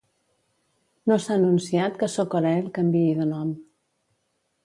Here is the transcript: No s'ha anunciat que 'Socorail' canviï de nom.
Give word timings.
No 1.11 1.17
s'ha 1.25 1.35
anunciat 1.41 1.99
que 2.01 2.09
'Socorail' 2.13 2.73
canviï 2.79 3.13
de 3.19 3.27
nom. 3.35 3.55